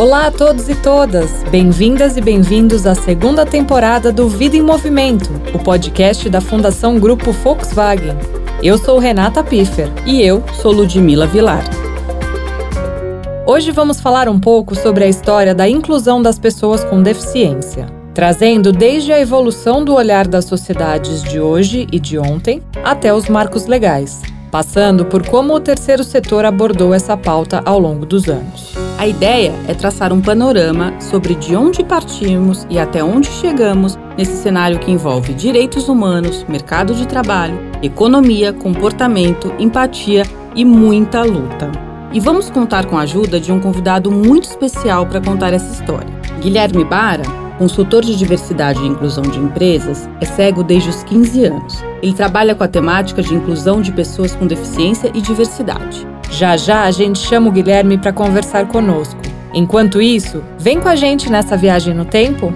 [0.00, 1.42] Olá a todos e todas!
[1.50, 7.32] Bem-vindas e bem-vindos à segunda temporada do Vida em Movimento, o podcast da Fundação Grupo
[7.32, 8.16] Volkswagen.
[8.62, 9.90] Eu sou Renata Piffer.
[10.06, 11.62] E eu sou Ludmila Vilar.
[13.46, 18.72] Hoje vamos falar um pouco sobre a história da inclusão das pessoas com deficiência, trazendo
[18.72, 23.66] desde a evolução do olhar das sociedades de hoje e de ontem até os marcos
[23.66, 28.74] legais, passando por como o terceiro setor abordou essa pauta ao longo dos anos.
[28.98, 34.42] A ideia é traçar um panorama sobre de onde partimos e até onde chegamos nesse
[34.42, 40.24] cenário que envolve direitos humanos, mercado de trabalho, economia, comportamento, empatia
[40.54, 41.70] e muita luta.
[42.12, 46.10] E vamos contar com a ajuda de um convidado muito especial para contar essa história.
[46.42, 47.22] Guilherme Bara,
[47.60, 51.84] consultor de diversidade e inclusão de empresas, é cego desde os 15 anos.
[52.02, 56.08] Ele trabalha com a temática de inclusão de pessoas com deficiência e diversidade.
[56.30, 59.20] Já já a gente chama o Guilherme para conversar conosco.
[59.52, 62.50] Enquanto isso, vem com a gente nessa viagem no tempo?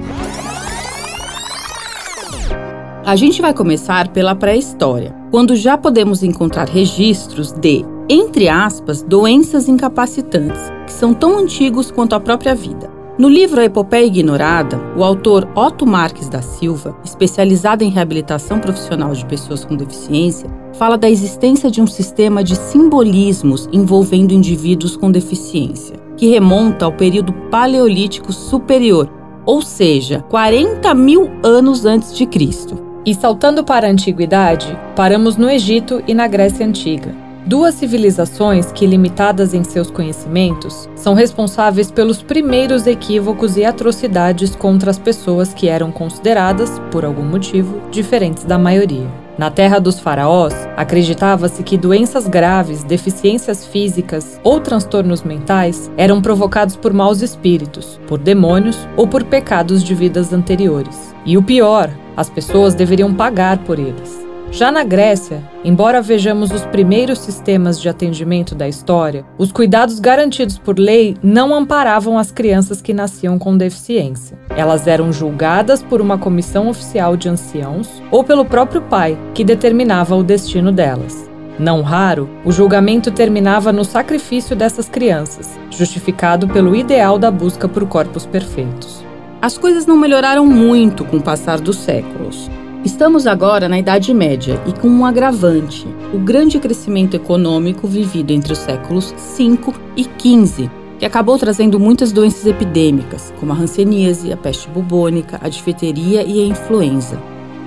[3.05, 9.69] A gente vai começar pela pré-história, quando já podemos encontrar registros de, entre aspas, doenças
[9.69, 12.94] incapacitantes, que são tão antigos quanto a própria vida.
[13.17, 19.13] No livro A Epopeia Ignorada, o autor Otto Marques da Silva, especializado em reabilitação profissional
[19.13, 25.13] de pessoas com deficiência, fala da existência de um sistema de simbolismos envolvendo indivíduos com
[25.13, 29.09] deficiência, que remonta ao período Paleolítico Superior,
[29.47, 32.83] ou seja, 40 mil anos antes de Cristo.
[33.07, 37.24] E saltando para a antiguidade, paramos no Egito e na Grécia Antiga.
[37.47, 44.91] Duas civilizações que, limitadas em seus conhecimentos, são responsáveis pelos primeiros equívocos e atrocidades contra
[44.91, 49.07] as pessoas que eram consideradas, por algum motivo, diferentes da maioria.
[49.37, 56.77] Na terra dos faraós, acreditava-se que doenças graves, deficiências físicas ou transtornos mentais eram provocados
[56.77, 61.15] por maus espíritos, por demônios ou por pecados de vidas anteriores.
[61.27, 64.24] E o pior, as pessoas deveriam pagar por eles.
[64.55, 70.59] Já na Grécia, embora vejamos os primeiros sistemas de atendimento da história, os cuidados garantidos
[70.59, 74.39] por lei não amparavam as crianças que nasciam com deficiência.
[74.51, 80.15] Elas eram julgadas por uma comissão oficial de anciãos ou pelo próprio pai, que determinava
[80.15, 81.29] o destino delas.
[81.59, 87.85] Não raro, o julgamento terminava no sacrifício dessas crianças, justificado pelo ideal da busca por
[87.89, 89.05] corpos perfeitos.
[89.43, 92.49] As coisas não melhoraram muito com o passar dos séculos.
[92.85, 98.53] Estamos agora na Idade Média e com um agravante: o grande crescimento econômico vivido entre
[98.53, 99.59] os séculos V
[99.97, 105.49] e XV, que acabou trazendo muitas doenças epidêmicas, como a hanseníase, a peste bubônica, a
[105.49, 107.19] difteria e a influenza.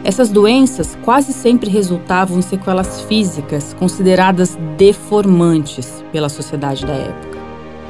[0.04, 7.38] Essas doenças quase sempre resultavam em sequelas físicas consideradas deformantes pela sociedade da época.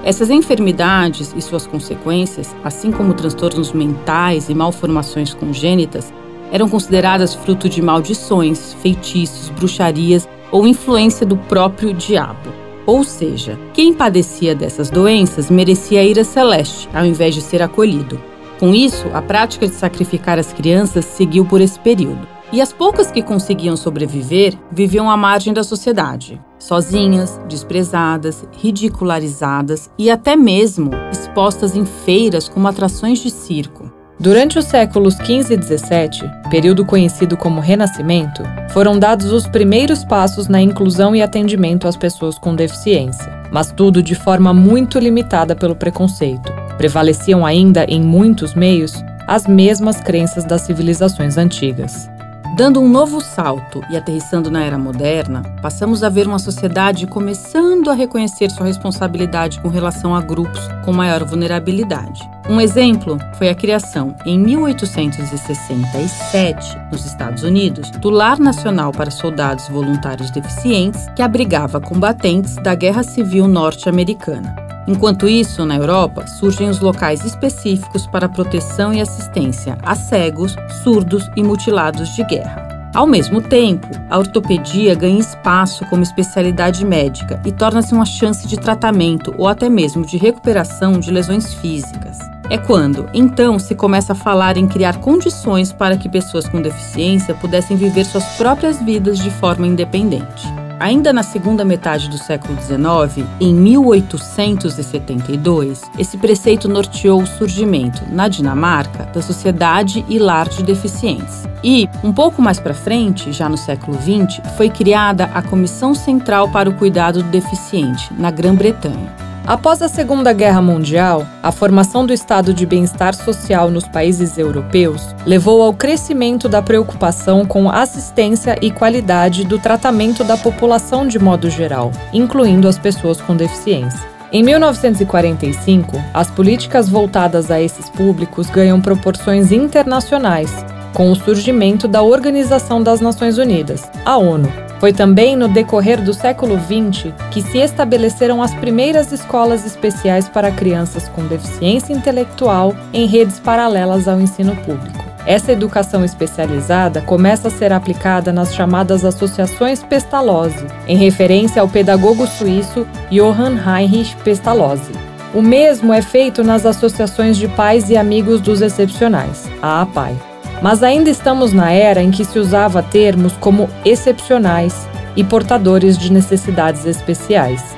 [0.02, 6.14] Essas enfermidades e suas consequências, assim como transtornos mentais e malformações congênitas,
[6.52, 12.52] eram consideradas fruto de maldições, feitiços, bruxarias ou influência do próprio diabo.
[12.86, 18.22] Ou seja, quem padecia dessas doenças merecia a ira celeste, ao invés de ser acolhido.
[18.60, 22.28] Com isso, a prática de sacrificar as crianças seguiu por esse período.
[22.52, 30.10] E as poucas que conseguiam sobreviver viviam à margem da sociedade, sozinhas, desprezadas, ridicularizadas e
[30.10, 33.97] até mesmo expostas em feiras como atrações de circo.
[34.20, 40.48] Durante os séculos XV e XVII, período conhecido como Renascimento, foram dados os primeiros passos
[40.48, 45.76] na inclusão e atendimento às pessoas com deficiência, mas tudo de forma muito limitada pelo
[45.76, 46.52] preconceito.
[46.80, 48.94] Prevaleciam ainda, em muitos meios,
[49.28, 52.10] as mesmas crenças das civilizações antigas.
[52.56, 57.90] Dando um novo salto e aterrissando na era moderna, passamos a ver uma sociedade começando
[57.90, 62.28] a reconhecer sua responsabilidade com relação a grupos com maior vulnerabilidade.
[62.50, 69.68] Um exemplo foi a criação, em 1867, nos Estados Unidos, do Lar Nacional para Soldados
[69.68, 74.56] Voluntários Deficientes, que abrigava combatentes da Guerra Civil Norte-Americana.
[74.88, 81.30] Enquanto isso, na Europa, surgem os locais específicos para proteção e assistência a cegos, surdos
[81.36, 82.66] e mutilados de guerra.
[82.96, 88.58] Ao mesmo tempo, a ortopedia ganha espaço como especialidade médica e torna-se uma chance de
[88.58, 92.18] tratamento ou até mesmo de recuperação de lesões físicas.
[92.50, 97.36] É quando, então, se começa a falar em criar condições para que pessoas com deficiência
[97.36, 100.48] pudessem viver suas próprias vidas de forma independente.
[100.80, 108.28] Ainda na segunda metade do século XIX, em 1872, esse preceito norteou o surgimento, na
[108.28, 111.48] Dinamarca, da Sociedade e Lar de Deficientes.
[111.64, 116.50] E, um pouco mais para frente, já no século XX, foi criada a Comissão Central
[116.50, 119.27] para o Cuidado do Deficiente, na Grã-Bretanha.
[119.48, 125.16] Após a Segunda Guerra Mundial, a formação do estado de bem-estar social nos países europeus
[125.26, 131.50] levou ao crescimento da preocupação com assistência e qualidade do tratamento da população de modo
[131.50, 134.06] geral, incluindo as pessoas com deficiência.
[134.34, 140.54] Em 1945, as políticas voltadas a esses públicos ganham proporções internacionais,
[140.94, 146.14] com o surgimento da Organização das Nações Unidas, a ONU, foi também no decorrer do
[146.14, 153.06] século XX que se estabeleceram as primeiras escolas especiais para crianças com deficiência intelectual em
[153.06, 155.08] redes paralelas ao ensino público.
[155.26, 162.26] Essa educação especializada começa a ser aplicada nas chamadas associações Pestalozzi, em referência ao pedagogo
[162.26, 164.94] suíço Johann Heinrich Pestalozzi.
[165.34, 170.16] O mesmo é feito nas associações de pais e amigos dos excepcionais, a APAI.
[170.62, 176.12] Mas ainda estamos na era em que se usava termos como excepcionais e portadores de
[176.12, 177.76] necessidades especiais.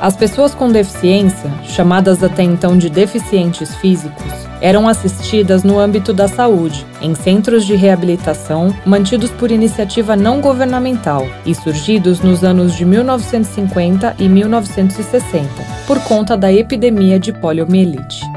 [0.00, 6.26] As pessoas com deficiência, chamadas até então de deficientes físicos, eram assistidas no âmbito da
[6.26, 12.84] saúde, em centros de reabilitação mantidos por iniciativa não governamental e surgidos nos anos de
[12.84, 15.48] 1950 e 1960,
[15.86, 18.31] por conta da epidemia de poliomielite.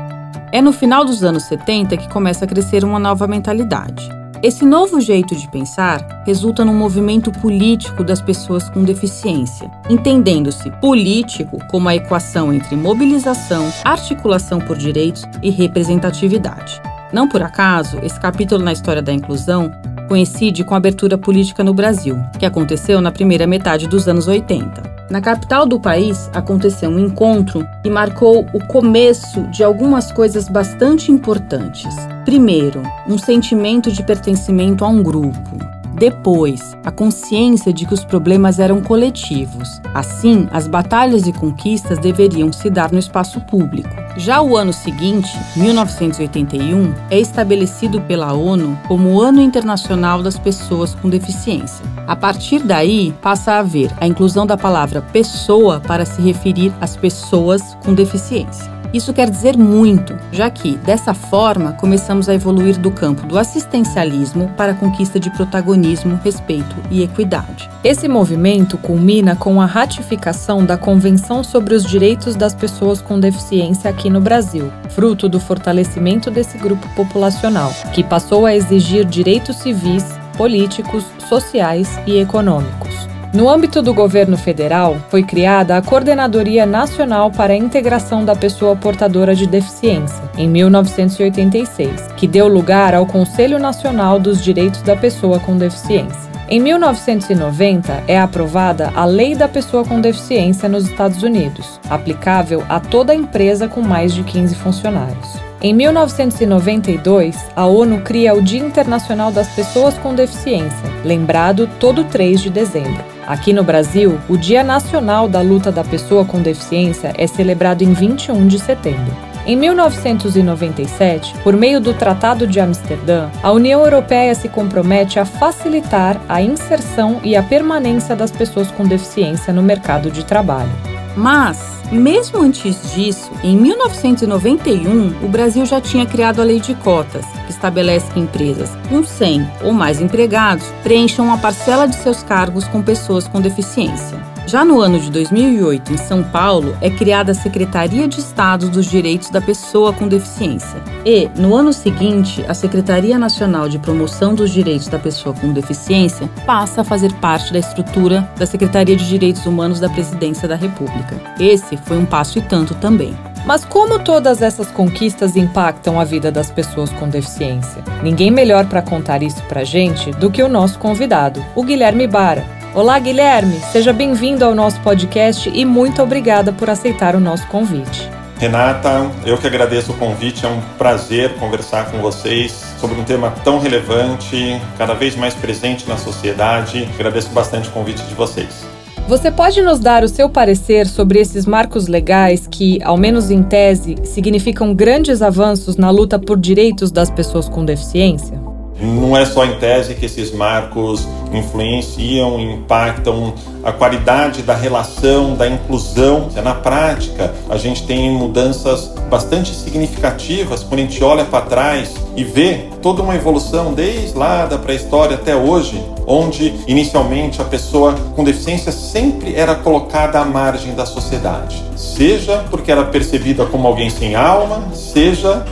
[0.55, 4.09] É no final dos anos 70 que começa a crescer uma nova mentalidade.
[4.41, 11.59] Esse novo jeito de pensar resulta num movimento político das pessoas com deficiência, entendendo-se político
[11.69, 16.81] como a equação entre mobilização, articulação por direitos e representatividade.
[17.11, 19.69] Não por acaso, esse capítulo na história da inclusão
[20.07, 24.94] coincide com a abertura política no Brasil, que aconteceu na primeira metade dos anos 80.
[25.09, 31.11] Na capital do país aconteceu um encontro que marcou o começo de algumas coisas bastante
[31.11, 31.95] importantes.
[32.25, 35.64] Primeiro, um sentimento de pertencimento a um grupo.
[35.97, 39.81] Depois, a consciência de que os problemas eram coletivos.
[39.93, 43.89] Assim, as batalhas e conquistas deveriam se dar no espaço público.
[44.17, 50.93] Já o ano seguinte, 1981, é estabelecido pela ONU como o Ano Internacional das Pessoas
[50.95, 51.85] com Deficiência.
[52.05, 56.97] A partir daí, passa a haver a inclusão da palavra pessoa para se referir às
[56.97, 58.74] pessoas com deficiência.
[58.95, 64.49] Isso quer dizer muito, já que, dessa forma, começamos a evoluir do campo do assistencialismo
[64.55, 67.69] para a conquista de protagonismo, respeito e equidade.
[67.83, 73.89] Esse movimento culmina com a ratificação da Convenção sobre os Direitos das Pessoas com Deficiência
[73.89, 80.05] aqui no Brasil, fruto do fortalecimento desse grupo populacional, que passou a exigir direitos civis,
[80.37, 83.14] políticos, sociais e econômicos.
[83.35, 88.77] No âmbito do governo federal, foi criada a Coordenadoria Nacional para a Integração da Pessoa
[88.77, 95.37] Portadora de Deficiência, em 1986, que deu lugar ao Conselho Nacional dos Direitos da Pessoa
[95.37, 96.31] com Deficiência.
[96.47, 102.79] Em 1990, é aprovada a Lei da Pessoa com Deficiência nos Estados Unidos, aplicável a
[102.79, 105.27] toda empresa com mais de 15 funcionários.
[105.61, 112.39] Em 1992, a ONU cria o Dia Internacional das Pessoas com Deficiência, lembrado todo 3
[112.39, 113.14] de dezembro.
[113.27, 117.91] Aqui no Brasil, o Dia Nacional da Luta da Pessoa com Deficiência é celebrado em
[117.91, 119.11] 21 de setembro.
[119.47, 126.19] Em 1997, por meio do Tratado de Amsterdã, a União Europeia se compromete a facilitar
[126.29, 130.94] a inserção e a permanência das pessoas com deficiência no mercado de trabalho.
[131.15, 131.57] Mas,
[131.91, 137.51] mesmo antes disso, em 1991, o Brasil já tinha criado a Lei de Cotas, que
[137.51, 142.81] estabelece que empresas com 100 ou mais empregados preencham uma parcela de seus cargos com
[142.81, 144.34] pessoas com deficiência.
[144.47, 148.85] Já no ano de 2008, em São Paulo, é criada a Secretaria de Estado dos
[148.85, 150.83] Direitos da Pessoa com Deficiência.
[151.03, 156.29] E, no ano seguinte, a Secretaria Nacional de Promoção dos Direitos da Pessoa com Deficiência
[156.45, 161.19] passa a fazer parte da estrutura da Secretaria de Direitos Humanos da Presidência da República.
[161.39, 163.17] Esse foi um passo e tanto também.
[163.47, 167.83] Mas como todas essas conquistas impactam a vida das pessoas com deficiência?
[168.03, 172.43] Ninguém melhor para contar isso para gente do que o nosso convidado, o Guilherme Bara,
[172.75, 178.09] Olá, Guilherme, seja bem-vindo ao nosso podcast e muito obrigada por aceitar o nosso convite.
[178.37, 183.31] Renata, eu que agradeço o convite, é um prazer conversar com vocês sobre um tema
[183.45, 186.85] tão relevante, cada vez mais presente na sociedade.
[186.95, 188.67] Agradeço bastante o convite de vocês.
[189.07, 193.41] Você pode nos dar o seu parecer sobre esses marcos legais que, ao menos em
[193.41, 198.44] tese, significam grandes avanços na luta por direitos das pessoas com deficiência?
[198.79, 205.47] Não é só em tese que esses marcos influenciam, impactam a qualidade da relação, da
[205.47, 206.29] inclusão.
[206.43, 212.23] Na prática, a gente tem mudanças bastante significativas quando a gente olha para trás e
[212.23, 218.23] vê toda uma evolução desde lá da pré-história até hoje onde inicialmente a pessoa com
[218.23, 224.15] deficiência sempre era colocada à margem da sociedade, seja porque era percebida como alguém sem
[224.15, 225.45] alma, seja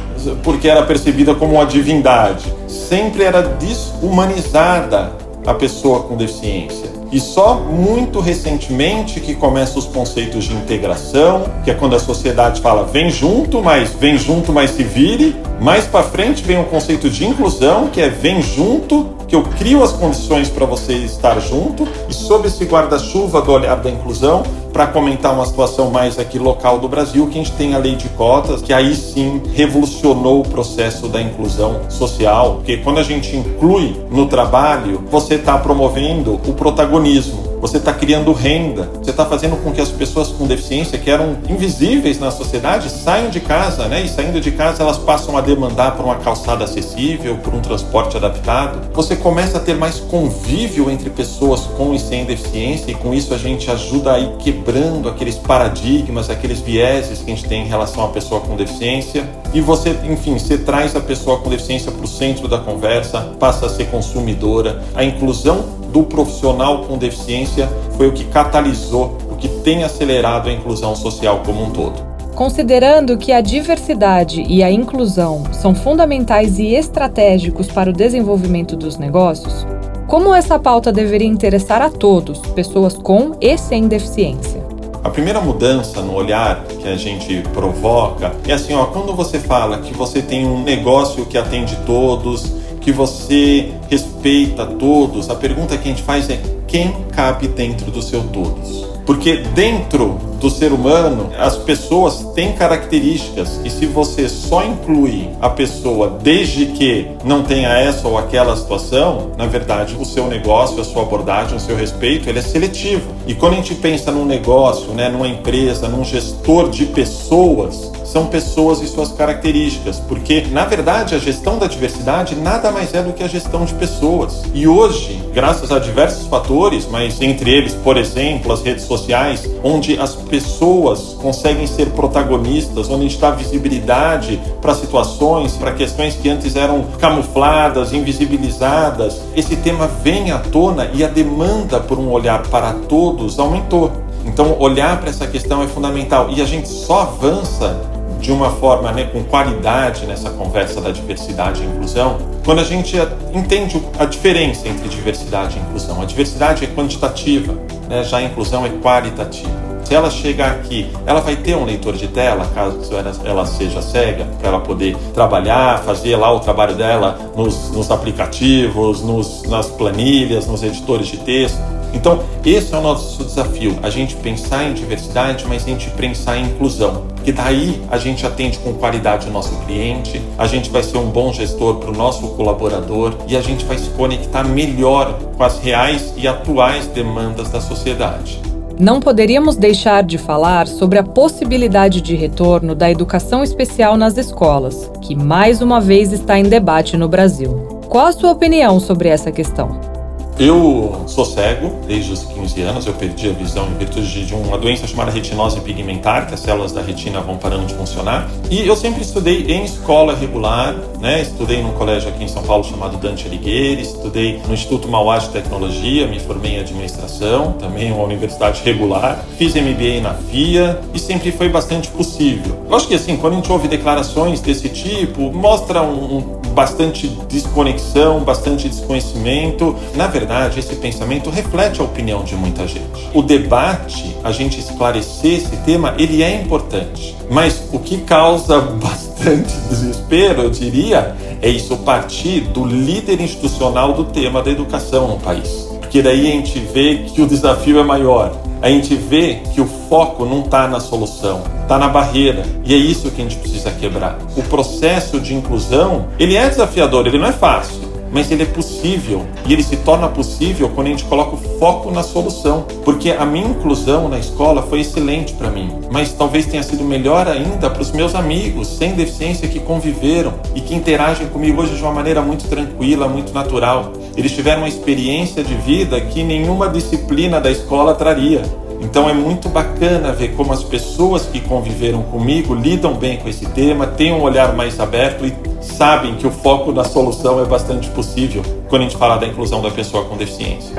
[0.43, 2.45] porque era percebida como uma divindade.
[2.67, 5.11] Sempre era desumanizada
[5.45, 6.93] a pessoa com deficiência.
[7.11, 12.59] E só muito recentemente que começam os conceitos de integração, que é quando a sociedade
[12.59, 15.35] fala vem junto, mas vem junto, mas se vire.
[15.61, 19.81] Mais para frente vem o conceito de inclusão, que é vem junto, que eu crio
[19.81, 21.87] as condições para você estar junto.
[22.07, 26.77] E sob esse guarda-chuva do olhar da inclusão, para comentar uma situação mais aqui local
[26.77, 30.47] do Brasil, que a gente tem a lei de cotas, que aí sim revolucionou o
[30.47, 36.53] processo da inclusão social, porque quando a gente inclui no trabalho, você está promovendo o
[36.53, 41.09] protagonismo você está criando renda, você está fazendo com que as pessoas com deficiência, que
[41.09, 44.01] eram invisíveis na sociedade, saiam de casa, né?
[44.01, 48.17] E saindo de casa, elas passam a demandar por uma calçada acessível, por um transporte
[48.17, 48.93] adaptado.
[48.93, 53.33] Você começa a ter mais convívio entre pessoas com e sem deficiência, e com isso
[53.33, 57.69] a gente ajuda a ir quebrando aqueles paradigmas, aqueles vieses que a gente tem em
[57.69, 59.25] relação à pessoa com deficiência.
[59.53, 63.67] E você, enfim, você traz a pessoa com deficiência para o centro da conversa, passa
[63.67, 64.83] a ser consumidora.
[64.93, 70.51] A inclusão do profissional com deficiência foi o que catalisou, o que tem acelerado a
[70.51, 72.13] inclusão social como um todo.
[72.33, 78.97] Considerando que a diversidade e a inclusão são fundamentais e estratégicos para o desenvolvimento dos
[78.97, 79.67] negócios,
[80.07, 84.63] como essa pauta deveria interessar a todos, pessoas com e sem deficiência?
[85.03, 89.77] A primeira mudança no olhar que a gente provoca é assim, ó, quando você fala
[89.79, 95.87] que você tem um negócio que atende todos, que você respeita todos, a pergunta que
[95.87, 98.85] a gente faz é quem cabe dentro do seu todos?
[99.05, 105.49] Porque dentro do ser humano, as pessoas têm características e se você só inclui a
[105.49, 110.83] pessoa desde que não tenha essa ou aquela situação, na verdade, o seu negócio, a
[110.83, 113.09] sua abordagem, o seu respeito, ele é seletivo.
[113.25, 118.27] E quando a gente pensa num negócio, né, numa empresa, num gestor de pessoas, são
[118.27, 123.11] pessoas e suas características, porque na verdade a gestão da diversidade nada mais é do
[123.11, 124.43] que a gestão de pessoas.
[124.53, 129.97] E hoje, graças a diversos fatores, mas entre eles, por exemplo, as redes sociais, onde
[129.97, 136.27] as pessoas conseguem ser protagonistas, onde a gente dá visibilidade para situações, para questões que
[136.27, 142.41] antes eram camufladas, invisibilizadas, esse tema vem à tona e a demanda por um olhar
[142.47, 143.91] para todos aumentou.
[144.25, 147.79] Então, olhar para essa questão é fundamental e a gente só avança
[148.19, 152.97] de uma forma né, com qualidade nessa conversa da diversidade e inclusão, quando a gente
[153.35, 156.01] entende a diferença entre diversidade e inclusão.
[156.01, 157.53] A diversidade é quantitativa,
[157.87, 159.62] né, já a inclusão é qualitativa.
[159.83, 162.79] Se ela chegar aqui, ela vai ter um leitor de tela, caso
[163.25, 169.01] ela, seja cega, para ela poder trabalhar, fazer lá o trabalho dela nos, nos aplicativos,
[169.01, 171.61] nos, nas planilhas, nos editores de texto.
[171.93, 176.37] Então, esse é o nosso desafio: a gente pensar em diversidade, mas a gente pensar
[176.37, 177.03] em inclusão.
[177.15, 181.09] Porque daí a gente atende com qualidade o nosso cliente, a gente vai ser um
[181.09, 185.59] bom gestor para o nosso colaborador e a gente vai se conectar melhor com as
[185.59, 188.52] reais e atuais demandas da sociedade.
[188.79, 194.91] Não poderíamos deixar de falar sobre a possibilidade de retorno da educação especial nas escolas,
[195.01, 197.81] que mais uma vez está em debate no Brasil.
[197.87, 199.92] Qual a sua opinião sobre essa questão?
[200.39, 204.57] Eu sou cego desde os 15 anos, eu perdi a visão em virtude de uma
[204.57, 208.27] doença chamada retinose pigmentar, que as células da retina vão parando de funcionar.
[208.49, 211.21] E eu sempre estudei em escola regular, né?
[211.21, 215.29] Estudei num colégio aqui em São Paulo chamado Dante Alighieri, estudei no Instituto Mauá de
[215.29, 219.23] Tecnologia, me formei em administração, também uma universidade regular.
[219.37, 222.65] Fiz MBA na FIA e sempre foi bastante possível.
[222.67, 227.07] Eu acho que assim, quando a gente ouve declarações desse tipo, mostra um, um bastante
[227.27, 229.75] desconexão, bastante desconhecimento.
[229.95, 233.09] Na verdade, esse pensamento reflete a opinião de muita gente.
[233.13, 237.15] O debate, a gente esclarecer esse tema, ele é importante.
[237.29, 244.05] Mas o que causa bastante desespero, eu diria, é isso partir do líder institucional do
[244.05, 245.72] tema da educação no país.
[245.93, 249.65] Porque daí a gente vê que o desafio é maior a gente vê que o
[249.65, 252.43] foco não está na solução, está na barreira.
[252.63, 254.17] E é isso que a gente precisa quebrar.
[254.37, 259.25] O processo de inclusão, ele é desafiador, ele não é fácil mas ele é possível
[259.45, 262.65] e ele se torna possível quando a gente coloca o foco na solução.
[262.85, 267.27] Porque a minha inclusão na escola foi excelente para mim, mas talvez tenha sido melhor
[267.27, 271.81] ainda para os meus amigos sem deficiência que conviveram e que interagem comigo hoje de
[271.81, 273.91] uma maneira muito tranquila, muito natural.
[274.15, 278.43] Eles tiveram uma experiência de vida que nenhuma disciplina da escola traria.
[278.83, 283.45] Então é muito bacana ver como as pessoas que conviveram comigo lidam bem com esse
[283.47, 287.89] tema, têm um olhar mais aberto e sabem que o foco na solução é bastante
[287.91, 290.75] possível quando a gente fala da inclusão da pessoa com deficiência.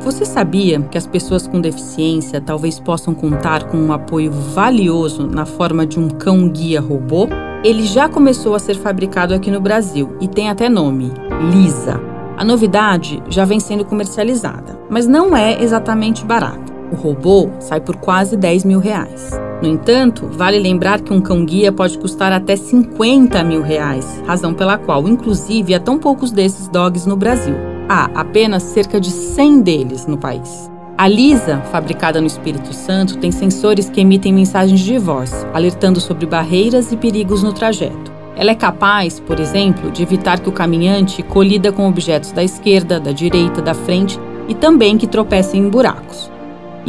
[0.00, 5.46] Você sabia que as pessoas com deficiência talvez possam contar com um apoio valioso na
[5.46, 7.28] forma de um cão-guia robô?
[7.62, 11.12] Ele já começou a ser fabricado aqui no Brasil e tem até nome:
[11.52, 12.00] Lisa.
[12.36, 16.67] A novidade já vem sendo comercializada, mas não é exatamente barato.
[16.90, 19.30] O robô sai por quase 10 mil reais.
[19.60, 24.78] No entanto, vale lembrar que um cão-guia pode custar até 50 mil reais, razão pela
[24.78, 27.56] qual, inclusive, há tão poucos desses dogs no Brasil.
[27.88, 30.70] Há apenas cerca de 100 deles no país.
[30.96, 36.26] A Lisa, fabricada no Espírito Santo, tem sensores que emitem mensagens de voz, alertando sobre
[36.26, 38.12] barreiras e perigos no trajeto.
[38.36, 43.00] Ela é capaz, por exemplo, de evitar que o caminhante colida com objetos da esquerda,
[43.00, 44.18] da direita, da frente
[44.48, 46.30] e também que tropecem em buracos.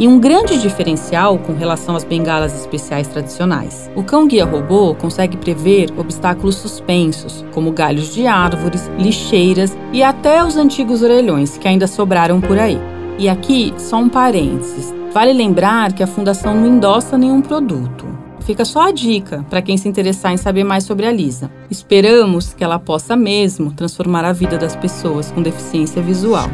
[0.00, 3.90] E um grande diferencial com relação às bengalas especiais tradicionais.
[3.94, 10.56] O cão-guia robô consegue prever obstáculos suspensos, como galhos de árvores, lixeiras e até os
[10.56, 12.78] antigos orelhões que ainda sobraram por aí.
[13.18, 14.90] E aqui, só um parênteses.
[15.12, 18.06] Vale lembrar que a Fundação não endossa nenhum produto.
[18.40, 21.50] Fica só a dica para quem se interessar em saber mais sobre a Lisa.
[21.70, 26.48] Esperamos que ela possa mesmo transformar a vida das pessoas com deficiência visual.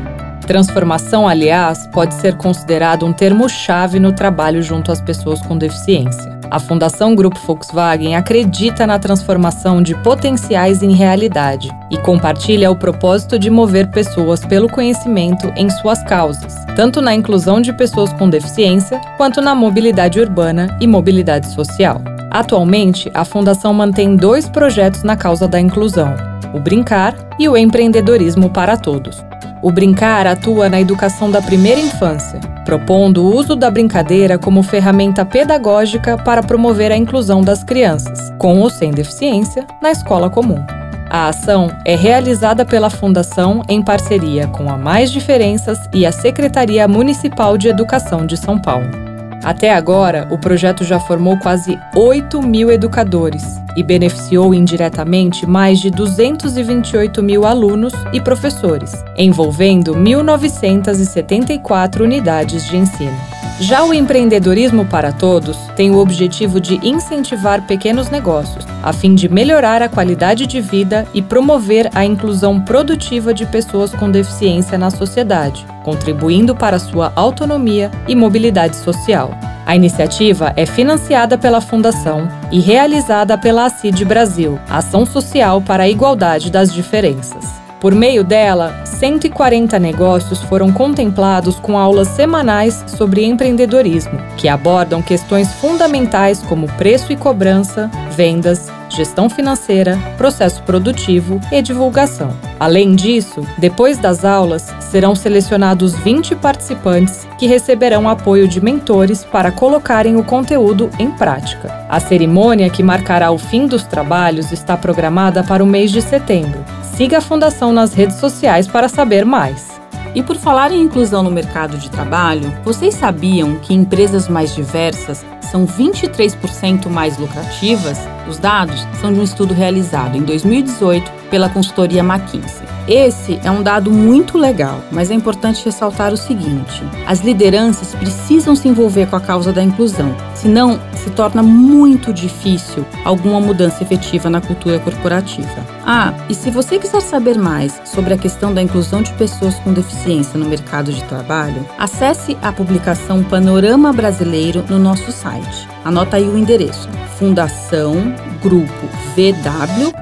[0.47, 6.37] Transformação, aliás, pode ser considerado um termo-chave no trabalho junto às pessoas com deficiência.
[6.49, 13.37] A Fundação Grupo Volkswagen acredita na transformação de potenciais em realidade e compartilha o propósito
[13.37, 19.01] de mover pessoas pelo conhecimento em suas causas, tanto na inclusão de pessoas com deficiência
[19.17, 22.01] quanto na mobilidade urbana e mobilidade social.
[22.31, 26.15] Atualmente, a Fundação mantém dois projetos na causa da inclusão:
[26.55, 29.27] o Brincar e o Empreendedorismo para Todos.
[29.67, 35.25] O brincar atua na educação da primeira infância, propondo o uso da brincadeira como ferramenta
[35.25, 40.65] pedagógica para promover a inclusão das crianças, com ou sem deficiência, na escola comum.
[41.11, 46.87] A ação é realizada pela Fundação em parceria com a Mais Diferenças e a Secretaria
[46.87, 49.06] Municipal de Educação de São Paulo.
[49.47, 53.45] Até agora, o projeto já formou quase 8 mil educadores
[53.77, 63.36] e beneficiou indiretamente mais de 228 mil alunos e professores, envolvendo 1.974 unidades de ensino.
[63.61, 69.29] Já o empreendedorismo para todos tem o objetivo de incentivar pequenos negócios, a fim de
[69.29, 74.91] melhorar a qualidade de vida e promover a inclusão produtiva de pessoas com deficiência na
[74.91, 79.31] sociedade, contribuindo para sua autonomia e mobilidade social.
[79.65, 85.89] A iniciativa é financiada pela Fundação e realizada pela ACID Brasil, Ação Social para a
[85.89, 87.66] Igualdade das Diferenças.
[87.81, 95.53] Por meio dela, 140 negócios foram contemplados com aulas semanais sobre empreendedorismo, que abordam questões
[95.53, 102.33] fundamentais como preço e cobrança, vendas, gestão financeira, processo produtivo e divulgação.
[102.59, 109.53] Além disso, depois das aulas, serão selecionados 20 participantes que receberão apoio de mentores para
[109.53, 111.85] colocarem o conteúdo em prática.
[111.91, 116.65] A cerimônia que marcará o fim dos trabalhos está programada para o mês de setembro
[116.97, 119.79] Siga a Fundação nas redes sociais para saber mais.
[120.15, 125.23] E por falar em inclusão no mercado de trabalho, vocês sabiam que empresas mais diversas
[125.47, 127.99] são 23% mais lucrativas?
[128.29, 132.67] Os dados são de um estudo realizado em 2018 pela consultoria McKinsey.
[132.89, 138.55] Esse é um dado muito legal, mas é importante ressaltar o seguinte: as lideranças precisam
[138.55, 144.31] se envolver com a causa da inclusão, senão se torna muito difícil alguma mudança efetiva
[144.31, 145.67] na cultura corporativa.
[145.85, 149.73] Ah, e se você quiser saber mais sobre a questão da inclusão de pessoas com
[149.73, 155.36] deficiência no mercado de trabalho, acesse a publicação Panorama Brasileiro no nosso site.
[155.85, 159.97] Anota aí o endereço: fundação grupo vw.org.br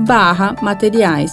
[0.00, 1.32] barra materiais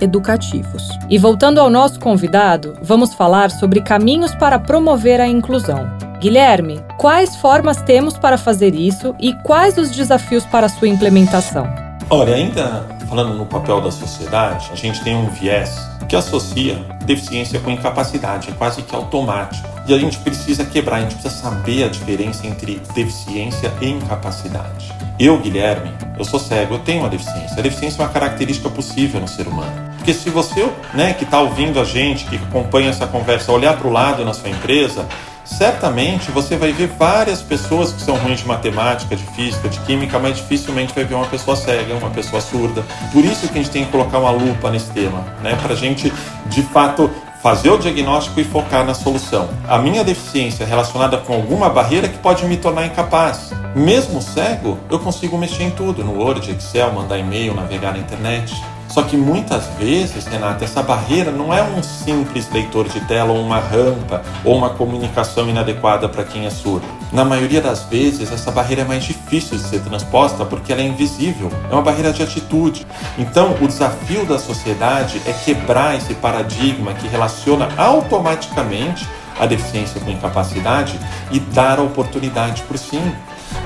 [0.00, 0.88] educativos.
[1.08, 5.90] E voltando ao nosso convidado, vamos falar sobre caminhos para promover a inclusão.
[6.20, 11.66] Guilherme, quais formas temos para fazer isso e quais os desafios para sua implementação?
[12.08, 17.60] Olha, ainda falando no papel da sociedade, a gente tem um viés que associa deficiência
[17.60, 19.68] com incapacidade, é quase que automático.
[19.86, 24.92] E a gente precisa quebrar, a gente precisa saber a diferença entre deficiência e incapacidade.
[25.20, 27.56] Eu, Guilherme, eu sou cego, eu tenho uma deficiência.
[27.56, 29.70] A deficiência é uma característica possível no ser humano.
[29.98, 33.86] Porque se você, né, que está ouvindo a gente, que acompanha essa conversa, olhar para
[33.86, 35.06] o lado na sua empresa,
[35.50, 40.18] certamente você vai ver várias pessoas que são ruins de matemática, de física, de química,
[40.18, 42.82] mas dificilmente vai ver uma pessoa cega, uma pessoa surda.
[43.12, 45.56] Por isso que a gente tem que colocar uma lupa nesse tema, né?
[45.60, 46.12] Para a gente,
[46.46, 47.10] de fato,
[47.42, 49.48] fazer o diagnóstico e focar na solução.
[49.68, 53.50] A minha deficiência relacionada com alguma barreira que pode me tornar incapaz.
[53.74, 58.54] Mesmo cego, eu consigo mexer em tudo, no Word, Excel, mandar e-mail, navegar na internet.
[58.90, 63.40] Só que muitas vezes, Renata, essa barreira não é um simples leitor de tela ou
[63.40, 66.84] uma rampa ou uma comunicação inadequada para quem é surdo.
[67.12, 70.86] Na maioria das vezes, essa barreira é mais difícil de ser transposta porque ela é
[70.86, 72.84] invisível, é uma barreira de atitude.
[73.16, 79.06] Então, o desafio da sociedade é quebrar esse paradigma que relaciona automaticamente
[79.38, 80.98] a deficiência com incapacidade
[81.30, 83.12] e dar a oportunidade por sim.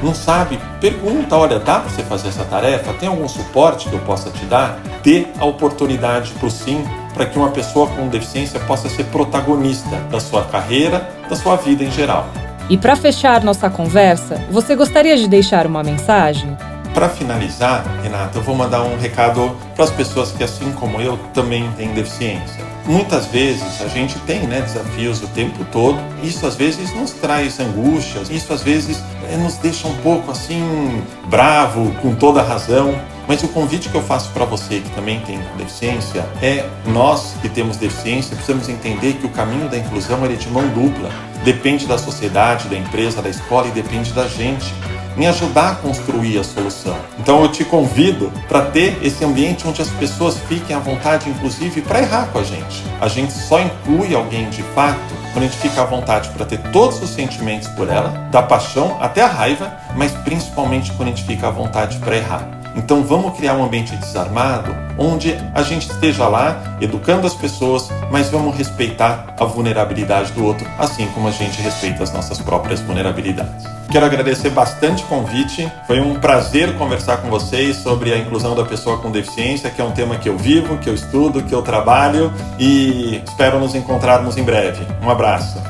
[0.03, 0.59] Não sabe?
[0.81, 2.92] Pergunta, olha, dá para você fazer essa tarefa?
[2.94, 4.79] Tem algum suporte que eu possa te dar?
[5.03, 9.97] Dê a oportunidade para o sim, para que uma pessoa com deficiência possa ser protagonista
[10.11, 12.27] da sua carreira, da sua vida em geral.
[12.68, 16.57] E para fechar nossa conversa, você gostaria de deixar uma mensagem?
[16.94, 21.18] Para finalizar, Renata, eu vou mandar um recado para as pessoas que, assim como eu,
[21.35, 22.73] também têm deficiência.
[22.87, 27.59] Muitas vezes a gente tem né, desafios o tempo todo, isso às vezes nos traz
[27.59, 32.94] angústias, isso às vezes é, nos deixa um pouco assim bravo, com toda a razão.
[33.27, 37.49] Mas o convite que eu faço para você que também tem deficiência é nós que
[37.49, 41.11] temos deficiência precisamos entender que o caminho da inclusão é de mão dupla.
[41.42, 44.75] Depende da sociedade, da empresa, da escola e depende da gente
[45.16, 46.96] em ajudar a construir a solução.
[47.18, 51.83] Então eu te convido para ter esse ambiente onde as pessoas fiquem à vontade, inclusive,
[51.83, 52.85] para errar com a gente.
[53.00, 56.59] A gente só inclui alguém de fato quando a gente fica à vontade para ter
[56.70, 61.24] todos os sentimentos por ela, da paixão até a raiva, mas principalmente quando a gente
[61.24, 62.53] fica à vontade para errar.
[62.76, 68.30] Então vamos criar um ambiente desarmado onde a gente esteja lá educando as pessoas, mas
[68.30, 73.64] vamos respeitar a vulnerabilidade do outro, assim como a gente respeita as nossas próprias vulnerabilidades.
[73.90, 75.70] Quero agradecer bastante o convite.
[75.87, 79.84] Foi um prazer conversar com vocês sobre a inclusão da pessoa com deficiência, que é
[79.84, 84.37] um tema que eu vivo, que eu estudo, que eu trabalho e espero nos encontrarmos
[84.37, 84.84] em breve.
[85.02, 85.62] Um abraço.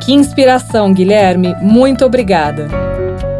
[0.00, 1.54] Que inspiração, Guilherme.
[1.60, 2.83] Muito obrigada.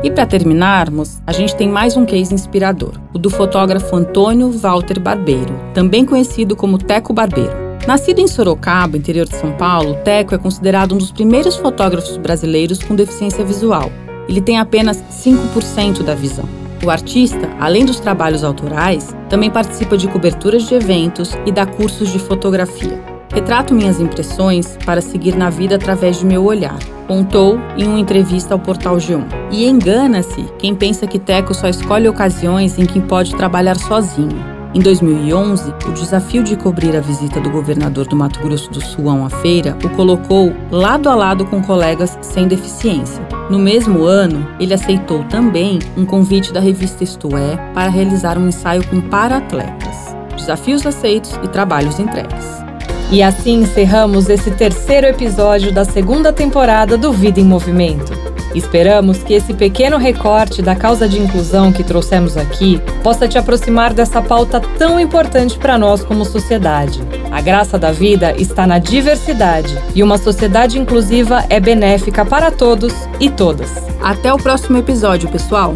[0.05, 5.01] E para terminarmos, a gente tem mais um case inspirador, o do fotógrafo Antônio Walter
[5.01, 7.55] Barbeiro, também conhecido como Teco Barbeiro.
[7.87, 12.83] Nascido em Sorocaba, interior de São Paulo, Teco é considerado um dos primeiros fotógrafos brasileiros
[12.83, 13.91] com deficiência visual.
[14.29, 16.47] Ele tem apenas 5% da visão.
[16.85, 22.13] O artista, além dos trabalhos autorais, também participa de coberturas de eventos e dá cursos
[22.13, 23.14] de fotografia.
[23.35, 28.55] Retrato minhas impressões para seguir na vida através de meu olhar, contou em uma entrevista
[28.55, 29.25] ao portal G1.
[29.51, 34.55] E engana-se quem pensa que Teco só escolhe ocasiões em que pode trabalhar sozinho.
[34.73, 39.09] Em 2011, o desafio de cobrir a visita do governador do Mato Grosso do Sul
[39.09, 43.21] a uma feira o colocou lado a lado com colegas sem deficiência.
[43.51, 48.47] No mesmo ano, ele aceitou também um convite da revista Isto É para realizar um
[48.47, 50.15] ensaio com para-atletas.
[50.37, 52.64] Desafios aceitos e trabalhos entregues.
[53.11, 58.13] E assim encerramos esse terceiro episódio da segunda temporada do Vida em Movimento.
[58.55, 63.93] Esperamos que esse pequeno recorte da causa de inclusão que trouxemos aqui possa te aproximar
[63.93, 67.03] dessa pauta tão importante para nós como sociedade.
[67.33, 72.95] A graça da vida está na diversidade e uma sociedade inclusiva é benéfica para todos
[73.19, 73.71] e todas.
[74.01, 75.75] Até o próximo episódio, pessoal!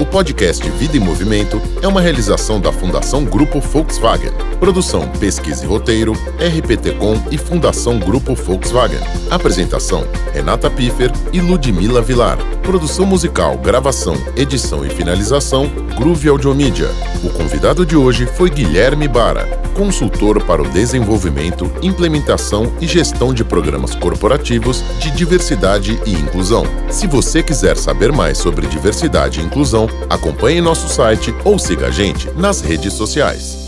[0.00, 4.30] O podcast Vida em Movimento é uma realização da Fundação Grupo Volkswagen.
[4.60, 9.00] Produção, pesquisa e roteiro, RPT-Com e Fundação Grupo Volkswagen.
[9.28, 12.38] Apresentação, Renata Piffer e Ludmila Vilar.
[12.62, 16.90] Produção musical, gravação, edição e finalização, Groove Audiomídia.
[17.24, 23.44] O convidado de hoje foi Guilherme Bara, consultor para o desenvolvimento, implementação e gestão de
[23.44, 26.64] programas corporativos de diversidade e inclusão.
[26.90, 31.90] Se você quiser saber mais sobre diversidade e inclusão, acompanhe nosso site ou siga a
[31.90, 33.67] gente nas redes sociais.